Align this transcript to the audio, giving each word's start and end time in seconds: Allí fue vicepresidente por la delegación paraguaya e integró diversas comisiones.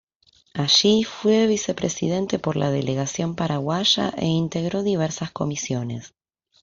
Allí 0.55 1.03
fue 1.03 1.45
vicepresidente 1.45 2.39
por 2.39 2.55
la 2.55 2.71
delegación 2.71 3.35
paraguaya 3.35 4.09
e 4.17 4.25
integró 4.25 4.81
diversas 4.81 5.31
comisiones. 5.31 6.15